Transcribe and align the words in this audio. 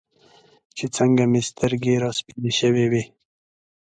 چې 0.77 0.85
څنګه 0.97 1.23
مې 1.31 1.41
سترګې 1.49 1.93
راسپینې 2.03 2.51
شوې 2.59 2.85
وې. 2.91 3.03